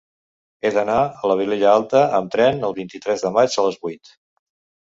[0.61, 0.95] He d'anar
[1.25, 4.15] a la Vilella Alta amb tren el vint-i-tres de maig a les vuit.